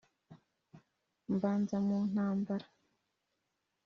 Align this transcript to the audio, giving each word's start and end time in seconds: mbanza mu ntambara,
mbanza 1.33 1.77
mu 1.87 1.97
ntambara, 2.11 2.67